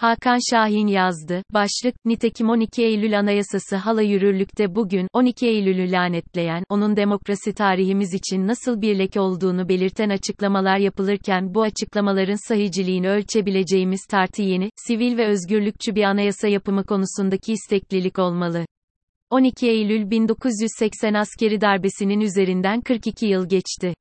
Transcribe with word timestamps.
Hakan 0.00 0.38
Şahin 0.50 0.86
yazdı. 0.86 1.42
Başlık, 1.54 1.94
nitekim 2.04 2.48
12 2.48 2.84
Eylül 2.84 3.18
Anayasası 3.18 3.76
hala 3.76 4.02
yürürlükte 4.02 4.74
bugün, 4.74 5.08
12 5.12 5.46
Eylül'ü 5.46 5.92
lanetleyen, 5.92 6.64
onun 6.68 6.96
demokrasi 6.96 7.54
tarihimiz 7.54 8.14
için 8.14 8.46
nasıl 8.46 8.80
bir 8.80 8.98
leke 8.98 9.20
olduğunu 9.20 9.68
belirten 9.68 10.08
açıklamalar 10.08 10.78
yapılırken 10.78 11.54
bu 11.54 11.62
açıklamaların 11.62 12.48
sahiciliğini 12.48 13.10
ölçebileceğimiz 13.10 14.00
tartı 14.10 14.42
yeni, 14.42 14.70
sivil 14.86 15.16
ve 15.16 15.26
özgürlükçü 15.26 15.94
bir 15.94 16.02
anayasa 16.02 16.48
yapımı 16.48 16.84
konusundaki 16.84 17.52
isteklilik 17.52 18.18
olmalı. 18.18 18.64
12 19.30 19.68
Eylül 19.68 20.10
1980 20.10 21.14
askeri 21.14 21.60
darbesinin 21.60 22.20
üzerinden 22.20 22.80
42 22.80 23.26
yıl 23.26 23.48
geçti. 23.48 23.94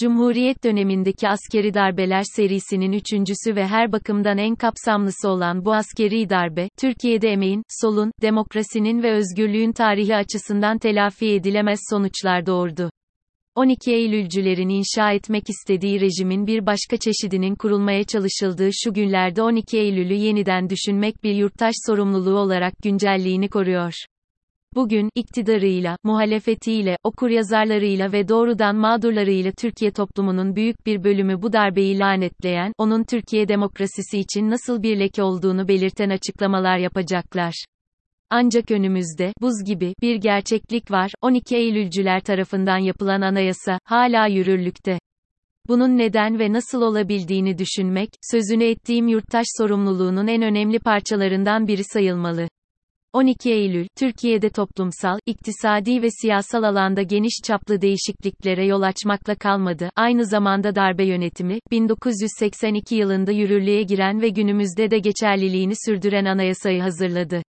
Cumhuriyet 0.00 0.64
dönemindeki 0.64 1.28
askeri 1.28 1.74
darbeler 1.74 2.22
serisinin 2.36 2.92
üçüncüsü 2.92 3.56
ve 3.56 3.66
her 3.66 3.92
bakımdan 3.92 4.38
en 4.38 4.54
kapsamlısı 4.56 5.28
olan 5.28 5.64
bu 5.64 5.74
askeri 5.74 6.30
darbe, 6.30 6.68
Türkiye'de 6.78 7.28
emeğin, 7.28 7.62
solun, 7.80 8.12
demokrasinin 8.22 9.02
ve 9.02 9.12
özgürlüğün 9.12 9.72
tarihi 9.72 10.16
açısından 10.16 10.78
telafi 10.78 11.26
edilemez 11.26 11.80
sonuçlar 11.90 12.46
doğurdu. 12.46 12.90
12 13.54 13.92
Eylülcülerin 13.92 14.68
inşa 14.68 15.12
etmek 15.12 15.42
istediği 15.48 16.00
rejimin 16.00 16.46
bir 16.46 16.66
başka 16.66 16.96
çeşidinin 16.96 17.54
kurulmaya 17.54 18.04
çalışıldığı 18.04 18.70
şu 18.72 18.94
günlerde 18.94 19.42
12 19.42 19.78
Eylül'ü 19.78 20.14
yeniden 20.14 20.70
düşünmek 20.70 21.24
bir 21.24 21.34
yurttaş 21.34 21.74
sorumluluğu 21.86 22.38
olarak 22.38 22.74
güncelliğini 22.82 23.48
koruyor. 23.48 23.92
Bugün, 24.74 25.10
iktidarıyla, 25.14 25.96
muhalefetiyle, 26.04 26.96
okuryazarlarıyla 27.04 28.12
ve 28.12 28.28
doğrudan 28.28 28.76
mağdurlarıyla 28.76 29.52
Türkiye 29.52 29.90
toplumunun 29.90 30.56
büyük 30.56 30.86
bir 30.86 31.04
bölümü 31.04 31.42
bu 31.42 31.52
darbeyi 31.52 31.98
lanetleyen, 31.98 32.72
onun 32.78 33.04
Türkiye 33.04 33.48
demokrasisi 33.48 34.18
için 34.18 34.50
nasıl 34.50 34.82
bir 34.82 35.00
leke 35.00 35.22
olduğunu 35.22 35.68
belirten 35.68 36.10
açıklamalar 36.10 36.78
yapacaklar. 36.78 37.64
Ancak 38.30 38.70
önümüzde, 38.70 39.32
buz 39.42 39.64
gibi, 39.66 39.94
bir 40.02 40.16
gerçeklik 40.16 40.90
var, 40.90 41.10
12 41.22 41.56
Eylülcüler 41.56 42.20
tarafından 42.20 42.78
yapılan 42.78 43.20
anayasa, 43.20 43.78
hala 43.84 44.26
yürürlükte. 44.26 44.98
Bunun 45.68 45.98
neden 45.98 46.38
ve 46.38 46.52
nasıl 46.52 46.82
olabildiğini 46.82 47.58
düşünmek, 47.58 48.08
sözünü 48.30 48.64
ettiğim 48.64 49.08
yurttaş 49.08 49.46
sorumluluğunun 49.58 50.26
en 50.26 50.42
önemli 50.42 50.78
parçalarından 50.78 51.68
biri 51.68 51.84
sayılmalı. 51.84 52.48
12 53.16 53.52
Eylül, 53.52 53.86
Türkiye'de 53.98 54.50
toplumsal, 54.50 55.18
iktisadi 55.26 56.02
ve 56.02 56.08
siyasal 56.10 56.62
alanda 56.62 57.02
geniş 57.02 57.32
çaplı 57.44 57.80
değişikliklere 57.80 58.66
yol 58.66 58.82
açmakla 58.82 59.34
kalmadı. 59.34 59.90
Aynı 59.96 60.26
zamanda 60.26 60.74
darbe 60.74 61.04
yönetimi, 61.04 61.58
1982 61.70 62.94
yılında 62.94 63.32
yürürlüğe 63.32 63.82
giren 63.82 64.22
ve 64.22 64.28
günümüzde 64.28 64.90
de 64.90 64.98
geçerliliğini 64.98 65.72
sürdüren 65.86 66.24
anayasayı 66.24 66.82
hazırladı. 66.82 67.42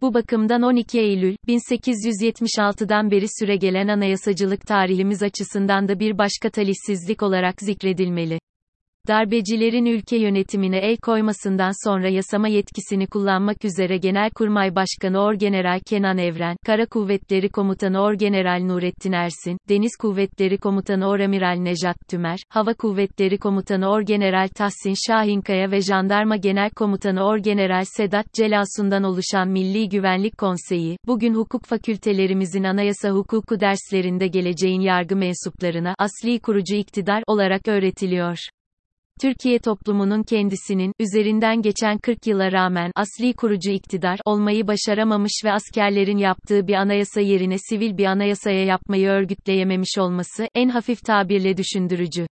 Bu 0.00 0.14
bakımdan 0.14 0.62
12 0.62 1.00
Eylül, 1.00 1.36
1876'dan 1.48 3.10
beri 3.10 3.26
süregelen 3.40 3.88
anayasacılık 3.88 4.60
tarihimiz 4.66 5.22
açısından 5.22 5.88
da 5.88 6.00
bir 6.00 6.18
başka 6.18 6.50
talihsizlik 6.50 7.22
olarak 7.22 7.54
zikredilmeli. 7.60 8.38
Darbecilerin 9.08 9.86
ülke 9.86 10.16
yönetimine 10.16 10.78
el 10.78 10.96
koymasından 10.96 11.88
sonra 11.88 12.08
yasama 12.08 12.48
yetkisini 12.48 13.06
kullanmak 13.06 13.64
üzere 13.64 13.96
Genelkurmay 13.96 14.74
Başkanı 14.74 15.18
Orgeneral 15.18 15.80
Kenan 15.86 16.18
Evren, 16.18 16.56
Kara 16.66 16.86
Kuvvetleri 16.86 17.48
Komutanı 17.48 18.00
Orgeneral 18.02 18.60
Nurettin 18.62 19.12
Ersin, 19.12 19.58
Deniz 19.68 19.96
Kuvvetleri 20.00 20.58
Komutanı 20.58 21.08
Oramiral 21.08 21.56
Nejat 21.58 21.96
Tümer, 22.08 22.38
Hava 22.48 22.74
Kuvvetleri 22.74 23.38
Komutanı 23.38 23.90
Orgeneral 23.90 24.48
Tahsin 24.48 24.94
Şahinkaya 25.06 25.70
ve 25.70 25.80
Jandarma 25.80 26.36
Genel 26.36 26.70
Komutanı 26.70 27.24
Orgeneral 27.24 27.84
Sedat 27.84 28.32
Celasun'dan 28.32 29.02
oluşan 29.02 29.48
Milli 29.48 29.88
Güvenlik 29.88 30.38
Konseyi, 30.38 30.96
bugün 31.06 31.34
hukuk 31.34 31.64
fakültelerimizin 31.64 32.64
anayasa 32.64 33.10
hukuku 33.10 33.60
derslerinde 33.60 34.26
geleceğin 34.28 34.80
yargı 34.80 35.16
mensuplarına 35.16 35.94
asli 35.98 36.40
kurucu 36.40 36.74
iktidar 36.74 37.22
olarak 37.26 37.68
öğretiliyor. 37.68 38.38
Türkiye 39.20 39.58
toplumunun 39.58 40.22
kendisinin, 40.22 40.92
üzerinden 41.00 41.62
geçen 41.62 41.98
40 41.98 42.26
yıla 42.26 42.52
rağmen, 42.52 42.92
asli 42.94 43.32
kurucu 43.32 43.70
iktidar, 43.70 44.20
olmayı 44.24 44.66
başaramamış 44.66 45.32
ve 45.44 45.52
askerlerin 45.52 46.18
yaptığı 46.18 46.66
bir 46.66 46.74
anayasa 46.74 47.20
yerine 47.20 47.56
sivil 47.58 47.98
bir 47.98 48.04
anayasaya 48.04 48.64
yapmayı 48.64 49.08
örgütleyememiş 49.08 49.98
olması, 49.98 50.48
en 50.54 50.68
hafif 50.68 51.04
tabirle 51.04 51.56
düşündürücü. 51.56 52.26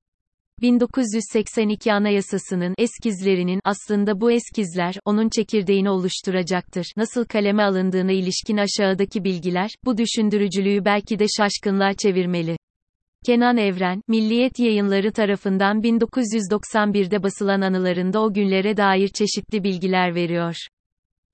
1982 0.62 1.94
Anayasası'nın 1.94 2.76
eskizlerinin 2.78 3.60
aslında 3.64 4.22
bu 4.22 4.32
eskizler 4.32 4.96
onun 5.06 5.30
çekirdeğini 5.30 5.90
oluşturacaktır. 5.90 6.86
Nasıl 6.98 7.26
kaleme 7.26 7.64
alındığına 7.64 8.12
ilişkin 8.12 8.58
aşağıdaki 8.58 9.24
bilgiler 9.24 9.70
bu 9.86 9.98
düşündürücülüğü 9.98 10.86
belki 10.86 11.20
de 11.20 11.26
şaşkınlığa 11.38 11.94
çevirmeli. 11.94 12.58
Kenan 13.26 13.58
Evren, 13.58 14.02
Milliyet 14.08 14.60
Yayınları 14.60 15.12
tarafından 15.12 15.82
1991'de 15.82 17.24
basılan 17.24 17.62
anılarında 17.62 18.22
o 18.22 18.34
günlere 18.34 18.78
dair 18.78 19.08
çeşitli 19.08 19.64
bilgiler 19.64 20.16
veriyor. 20.16 20.56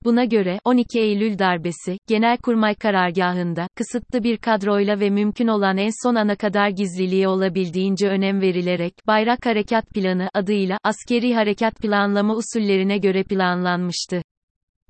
Buna 0.04 0.24
göre, 0.24 0.58
12 0.64 1.00
Eylül 1.00 1.38
darbesi, 1.38 1.98
Genelkurmay 2.08 2.74
karargahında, 2.74 3.68
kısıtlı 3.74 4.24
bir 4.24 4.36
kadroyla 4.36 5.00
ve 5.00 5.10
mümkün 5.10 5.48
olan 5.48 5.76
en 5.76 5.90
son 6.02 6.14
ana 6.14 6.36
kadar 6.36 6.68
gizliliğe 6.68 7.28
olabildiğince 7.28 8.08
önem 8.08 8.40
verilerek, 8.40 8.92
Bayrak 9.06 9.46
Harekat 9.46 9.86
Planı 9.86 10.28
adıyla, 10.34 10.78
askeri 10.84 11.34
harekat 11.34 11.74
planlama 11.74 12.36
usullerine 12.36 12.98
göre 12.98 13.24
planlanmıştı. 13.24 14.22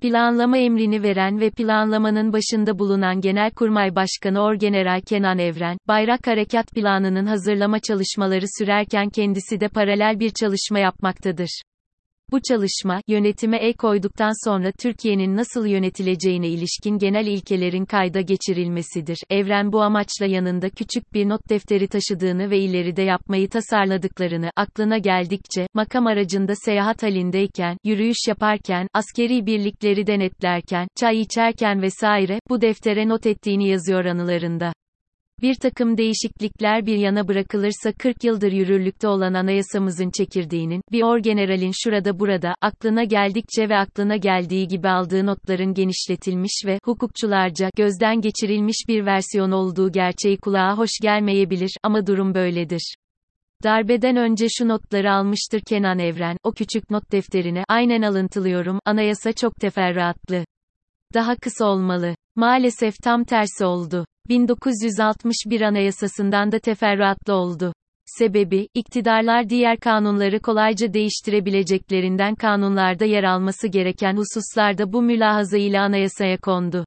Planlama 0.02 0.58
emrini 0.58 1.02
veren 1.02 1.40
ve 1.40 1.50
planlamanın 1.50 2.32
başında 2.32 2.78
bulunan 2.78 3.20
Genelkurmay 3.20 3.94
Başkanı 3.94 4.40
Orgeneral 4.42 5.00
Kenan 5.00 5.38
Evren, 5.38 5.78
Bayrak 5.88 6.26
Harekat 6.26 6.66
Planı'nın 6.74 7.26
hazırlama 7.26 7.80
çalışmaları 7.80 8.44
sürerken 8.58 9.10
kendisi 9.10 9.60
de 9.60 9.68
paralel 9.68 10.20
bir 10.20 10.30
çalışma 10.30 10.78
yapmaktadır. 10.78 11.62
Bu 12.32 12.40
çalışma, 12.48 13.00
yönetime 13.08 13.56
el 13.56 13.74
koyduktan 13.74 14.48
sonra 14.48 14.72
Türkiye'nin 14.72 15.36
nasıl 15.36 15.66
yönetileceğine 15.66 16.48
ilişkin 16.48 16.98
genel 16.98 17.26
ilkelerin 17.26 17.84
kayda 17.84 18.20
geçirilmesidir. 18.20 19.18
Evren 19.30 19.72
bu 19.72 19.82
amaçla 19.82 20.26
yanında 20.26 20.70
küçük 20.70 21.14
bir 21.14 21.28
not 21.28 21.48
defteri 21.48 21.88
taşıdığını 21.88 22.50
ve 22.50 22.58
ileride 22.58 23.02
yapmayı 23.02 23.48
tasarladıklarını, 23.48 24.50
aklına 24.56 24.98
geldikçe, 24.98 25.66
makam 25.74 26.06
aracında 26.06 26.52
seyahat 26.64 27.02
halindeyken, 27.02 27.76
yürüyüş 27.84 28.18
yaparken, 28.28 28.88
askeri 28.94 29.46
birlikleri 29.46 30.06
denetlerken, 30.06 30.88
çay 31.00 31.20
içerken 31.20 31.82
vesaire, 31.82 32.40
bu 32.50 32.60
deftere 32.60 33.08
not 33.08 33.26
ettiğini 33.26 33.68
yazıyor 33.68 34.04
anılarında. 34.04 34.72
Bir 35.42 35.54
takım 35.54 35.96
değişiklikler 35.96 36.86
bir 36.86 36.96
yana 36.96 37.28
bırakılırsa 37.28 37.92
40 37.92 38.24
yıldır 38.24 38.52
yürürlükte 38.52 39.08
olan 39.08 39.34
anayasamızın 39.34 40.10
çekirdeğinin, 40.10 40.82
bir 40.92 41.02
orgeneralin 41.02 41.72
şurada 41.84 42.20
burada, 42.20 42.54
aklına 42.60 43.04
geldikçe 43.04 43.68
ve 43.68 43.76
aklına 43.76 44.16
geldiği 44.16 44.68
gibi 44.68 44.88
aldığı 44.88 45.26
notların 45.26 45.74
genişletilmiş 45.74 46.62
ve, 46.66 46.78
hukukçularca, 46.84 47.70
gözden 47.76 48.20
geçirilmiş 48.20 48.76
bir 48.88 49.06
versiyon 49.06 49.50
olduğu 49.50 49.92
gerçeği 49.92 50.36
kulağa 50.36 50.78
hoş 50.78 50.90
gelmeyebilir, 51.02 51.70
ama 51.82 52.06
durum 52.06 52.34
böyledir. 52.34 52.94
Darbeden 53.64 54.16
önce 54.16 54.46
şu 54.58 54.68
notları 54.68 55.12
almıştır 55.12 55.60
Kenan 55.60 55.98
Evren, 55.98 56.36
o 56.42 56.52
küçük 56.52 56.90
not 56.90 57.12
defterine, 57.12 57.64
aynen 57.68 58.02
alıntılıyorum, 58.02 58.80
anayasa 58.84 59.32
çok 59.32 59.56
teferruatlı. 59.56 60.44
Daha 61.14 61.36
kısa 61.36 61.64
olmalı. 61.64 62.14
Maalesef 62.36 62.94
tam 63.04 63.24
tersi 63.24 63.64
oldu. 63.64 64.06
1961 64.28 65.60
Anayasasından 65.60 66.52
da 66.52 66.58
teferruatlı 66.58 67.34
oldu. 67.34 67.72
Sebebi, 68.06 68.68
iktidarlar 68.74 69.48
diğer 69.48 69.80
kanunları 69.80 70.40
kolayca 70.40 70.92
değiştirebileceklerinden 70.92 72.34
kanunlarda 72.34 73.04
yer 73.04 73.24
alması 73.24 73.68
gereken 73.68 74.16
hususlarda 74.16 74.92
bu 74.92 75.02
mülahaza 75.02 75.58
ile 75.58 75.80
anayasaya 75.80 76.36
kondu. 76.36 76.84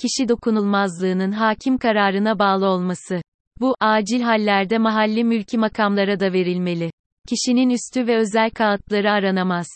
Kişi 0.00 0.28
dokunulmazlığının 0.28 1.32
hakim 1.32 1.78
kararına 1.78 2.38
bağlı 2.38 2.66
olması. 2.66 3.22
Bu, 3.60 3.74
acil 3.80 4.20
hallerde 4.20 4.78
mahalli 4.78 5.24
mülki 5.24 5.58
makamlara 5.58 6.20
da 6.20 6.32
verilmeli. 6.32 6.90
Kişinin 7.28 7.70
üstü 7.70 8.06
ve 8.06 8.16
özel 8.16 8.50
kağıtları 8.50 9.10
aranamaz. 9.10 9.66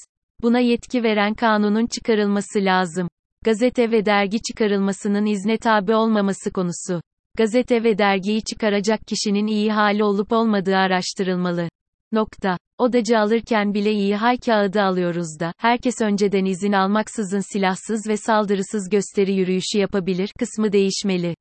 Buna 0.43 0.59
yetki 0.59 1.03
veren 1.03 1.35
kanunun 1.35 1.87
çıkarılması 1.87 2.59
lazım. 2.59 3.09
Gazete 3.45 3.91
ve 3.91 4.07
dergi 4.07 4.43
çıkarılmasının 4.43 5.27
izne 5.27 5.59
tabi 5.59 5.95
olmaması 5.95 6.53
konusu. 6.53 7.03
Gazete 7.37 7.85
ve 7.85 7.99
dergiyi 7.99 8.43
çıkaracak 8.43 9.01
kişinin 9.07 9.47
iyi 9.47 9.73
hali 9.73 10.05
olup 10.05 10.33
olmadığı 10.33 10.77
araştırılmalı. 10.77 11.69
Nokta. 12.13 12.59
Odacı 12.79 13.19
alırken 13.19 13.75
bile 13.75 13.93
iyi 13.93 14.17
hal 14.17 14.37
kağıdı 14.37 14.83
alıyoruz 14.83 15.41
da, 15.41 15.53
herkes 15.59 15.95
önceden 16.01 16.45
izin 16.45 16.73
almaksızın 16.73 17.53
silahsız 17.53 18.09
ve 18.09 18.17
saldırısız 18.17 18.89
gösteri 18.91 19.35
yürüyüşü 19.35 19.79
yapabilir, 19.79 20.31
kısmı 20.39 20.73
değişmeli. 20.73 21.35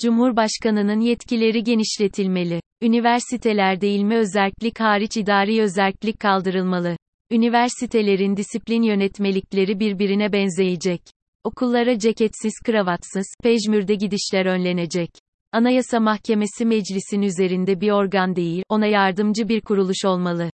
Cumhurbaşkanının 0.00 1.00
yetkileri 1.00 1.64
genişletilmeli. 1.64 2.60
Üniversitelerde 2.82 3.88
ilmi 3.88 4.16
özerklik 4.16 4.80
hariç 4.80 5.16
idari 5.16 5.62
özerklik 5.62 6.20
kaldırılmalı. 6.20 6.96
Üniversitelerin 7.30 8.36
disiplin 8.36 8.82
yönetmelikleri 8.82 9.80
birbirine 9.80 10.32
benzeyecek. 10.32 11.15
Okullara 11.46 11.98
ceketsiz 11.98 12.52
kravatsız, 12.64 13.26
pejmürde 13.42 13.94
gidişler 13.94 14.46
önlenecek. 14.46 15.10
Anayasa 15.52 16.00
Mahkemesi 16.00 16.64
meclisin 16.66 17.22
üzerinde 17.22 17.80
bir 17.80 17.90
organ 17.90 18.36
değil, 18.36 18.62
ona 18.68 18.86
yardımcı 18.86 19.48
bir 19.48 19.60
kuruluş 19.60 20.04
olmalı. 20.04 20.50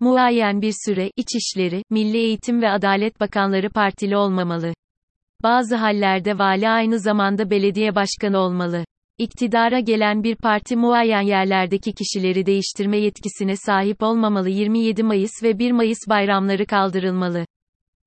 Muayyen 0.00 0.62
bir 0.62 0.74
süre, 0.84 1.10
İçişleri, 1.16 1.82
Milli 1.90 2.16
Eğitim 2.16 2.62
ve 2.62 2.70
Adalet 2.70 3.20
Bakanları 3.20 3.70
partili 3.70 4.16
olmamalı. 4.16 4.74
Bazı 5.42 5.76
hallerde 5.76 6.38
vali 6.38 6.68
aynı 6.68 6.98
zamanda 6.98 7.50
belediye 7.50 7.94
başkanı 7.94 8.38
olmalı. 8.38 8.84
İktidara 9.18 9.80
gelen 9.80 10.24
bir 10.24 10.36
parti 10.36 10.76
muayyen 10.76 11.22
yerlerdeki 11.22 11.92
kişileri 11.92 12.46
değiştirme 12.46 12.98
yetkisine 12.98 13.56
sahip 13.56 14.02
olmamalı 14.02 14.48
27 14.48 15.02
Mayıs 15.02 15.42
ve 15.42 15.58
1 15.58 15.72
Mayıs 15.72 15.98
bayramları 16.08 16.66
kaldırılmalı. 16.66 17.46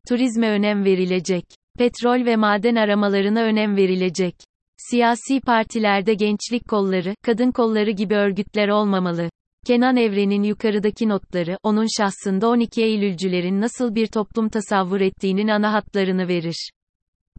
Turizme 0.07 0.49
önem 0.49 0.85
verilecek. 0.85 1.62
Petrol 1.77 2.25
ve 2.25 2.35
maden 2.35 2.75
aramalarına 2.75 3.41
önem 3.41 3.75
verilecek. 3.75 4.35
Siyasi 4.77 5.41
partilerde 5.41 6.13
gençlik 6.13 6.67
kolları, 6.67 7.15
kadın 7.21 7.51
kolları 7.51 7.91
gibi 7.91 8.15
örgütler 8.15 8.67
olmamalı. 8.67 9.29
Kenan 9.65 9.97
Evren'in 9.97 10.43
yukarıdaki 10.43 11.09
notları, 11.09 11.57
onun 11.63 11.87
şahsında 11.97 12.47
12 12.47 12.83
Eylülcülerin 12.83 13.61
nasıl 13.61 13.95
bir 13.95 14.07
toplum 14.07 14.49
tasavvur 14.49 15.01
ettiğinin 15.01 15.47
ana 15.47 15.73
hatlarını 15.73 16.27
verir. 16.27 16.69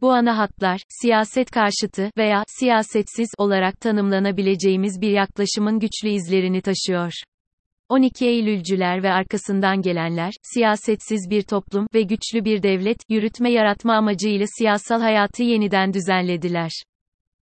Bu 0.01 0.11
ana 0.11 0.37
hatlar, 0.37 0.81
siyaset 1.01 1.51
karşıtı 1.51 2.11
veya 2.17 2.43
siyasetsiz 2.59 3.29
olarak 3.37 3.81
tanımlanabileceğimiz 3.81 5.01
bir 5.01 5.11
yaklaşımın 5.11 5.79
güçlü 5.79 6.09
izlerini 6.09 6.61
taşıyor. 6.61 7.11
12 7.89 8.25
Eylülcüler 8.25 9.03
ve 9.03 9.11
arkasından 9.11 9.81
gelenler, 9.81 10.33
siyasetsiz 10.43 11.29
bir 11.29 11.41
toplum 11.41 11.87
ve 11.93 12.01
güçlü 12.01 12.45
bir 12.45 12.63
devlet, 12.63 12.97
yürütme 13.09 13.51
yaratma 13.51 13.93
amacıyla 13.93 14.45
siyasal 14.57 15.01
hayatı 15.01 15.43
yeniden 15.43 15.93
düzenlediler. 15.93 16.71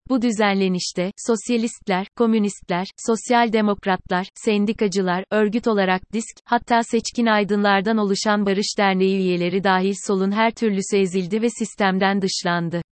Bu 0.09 0.23
düzenlenişte, 0.23 1.11
sosyalistler, 1.27 2.07
komünistler, 2.17 2.87
sosyal 3.07 3.53
demokratlar, 3.53 4.27
sendikacılar, 4.35 5.25
örgüt 5.31 5.67
olarak 5.67 6.13
disk, 6.13 6.37
hatta 6.45 6.83
seçkin 6.83 7.27
aydınlardan 7.27 7.99
oluşan 7.99 8.47
Barış 8.47 8.79
Derneği 8.79 9.19
üyeleri 9.19 9.65
dahil 9.65 9.95
solun 10.07 10.33
her 10.33 10.51
türlüsü 10.51 10.97
ezildi 10.97 11.43
ve 11.43 11.49
sistemden 11.51 12.23
dışlandı. 12.23 12.83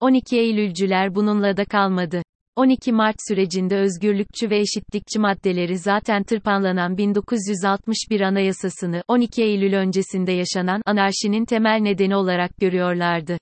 12 0.00 0.38
Eylülcüler 0.38 1.14
bununla 1.14 1.56
da 1.56 1.64
kalmadı. 1.64 2.22
12 2.56 2.92
Mart 2.92 3.16
sürecinde 3.28 3.76
özgürlükçü 3.76 4.50
ve 4.50 4.58
eşitlikçi 4.58 5.18
maddeleri 5.18 5.78
zaten 5.78 6.22
tırpanlanan 6.22 6.96
1961 6.98 8.20
Anayasasını, 8.20 9.02
12 9.08 9.42
Eylül 9.42 9.74
öncesinde 9.74 10.32
yaşanan 10.32 10.82
anarşinin 10.86 11.44
temel 11.44 11.78
nedeni 11.80 12.16
olarak 12.16 12.56
görüyorlardı. 12.60 13.38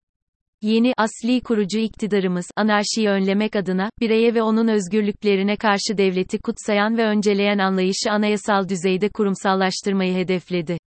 Yeni, 0.62 0.93
asli 0.96 1.40
kurucu 1.40 1.78
iktidarımız, 1.78 2.46
anarşiyi 2.56 3.08
önlemek 3.08 3.56
adına, 3.56 3.90
bireye 4.00 4.34
ve 4.34 4.43
onun 4.43 4.69
özgürlüklerine 4.69 5.56
karşı 5.56 5.99
devleti 5.99 6.38
kutsayan 6.38 6.96
ve 6.96 7.05
önceleyen 7.05 7.58
anlayışı 7.58 8.10
anayasal 8.10 8.69
düzeyde 8.69 9.08
kurumsallaştırmayı 9.08 10.14
hedefledi. 10.14 10.78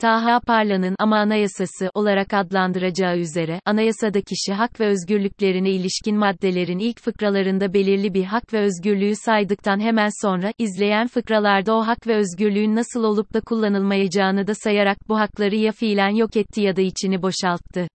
Taha 0.00 0.40
Parla'nın 0.40 0.94
ama 0.98 1.18
anayasası 1.18 1.90
olarak 1.94 2.34
adlandıracağı 2.34 3.16
üzere, 3.16 3.60
anayasada 3.66 4.20
kişi 4.20 4.52
hak 4.52 4.80
ve 4.80 4.86
özgürlüklerine 4.86 5.70
ilişkin 5.70 6.16
maddelerin 6.16 6.78
ilk 6.78 7.00
fıkralarında 7.00 7.74
belirli 7.74 8.14
bir 8.14 8.24
hak 8.24 8.52
ve 8.52 8.60
özgürlüğü 8.60 9.16
saydıktan 9.16 9.80
hemen 9.80 10.10
sonra, 10.22 10.52
izleyen 10.58 11.06
fıkralarda 11.06 11.74
o 11.74 11.86
hak 11.86 12.06
ve 12.06 12.16
özgürlüğün 12.16 12.76
nasıl 12.76 13.04
olup 13.04 13.34
da 13.34 13.40
kullanılmayacağını 13.40 14.46
da 14.46 14.54
sayarak 14.54 15.08
bu 15.08 15.18
hakları 15.18 15.56
ya 15.56 15.72
fiilen 15.72 16.16
yok 16.16 16.36
etti 16.36 16.60
ya 16.60 16.76
da 16.76 16.80
içini 16.80 17.22
boşalttı. 17.22 17.88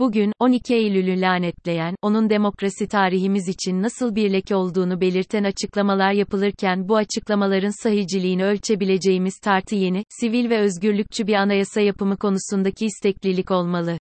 Bugün, 0.00 0.32
12 0.38 0.74
Eylül'ü 0.74 1.20
lanetleyen, 1.20 1.94
onun 2.02 2.30
demokrasi 2.30 2.88
tarihimiz 2.88 3.48
için 3.48 3.82
nasıl 3.82 4.14
bir 4.14 4.32
leke 4.32 4.56
olduğunu 4.56 5.00
belirten 5.00 5.44
açıklamalar 5.44 6.12
yapılırken 6.12 6.88
bu 6.88 6.96
açıklamaların 6.96 7.82
sahiciliğini 7.82 8.44
ölçebileceğimiz 8.44 9.38
tartı 9.38 9.74
yeni, 9.74 10.04
sivil 10.08 10.50
ve 10.50 10.58
özgürlükçü 10.58 11.26
bir 11.26 11.34
anayasa 11.34 11.80
yapımı 11.80 12.16
konusundaki 12.16 12.86
isteklilik 12.86 13.50
olmalı. 13.50 13.98